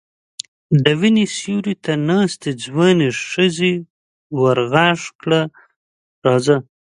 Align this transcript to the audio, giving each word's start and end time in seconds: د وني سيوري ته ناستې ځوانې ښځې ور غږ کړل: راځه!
د 0.83 0.85
وني 0.99 1.25
سيوري 1.37 1.75
ته 1.85 1.93
ناستې 2.09 2.49
ځوانې 2.63 3.09
ښځې 3.29 3.73
ور 4.39 4.57
غږ 4.71 4.99
کړل: 5.21 5.45
راځه! 6.25 6.57